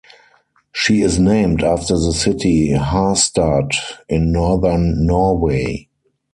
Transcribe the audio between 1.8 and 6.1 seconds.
the city Harstad in Northern Norway.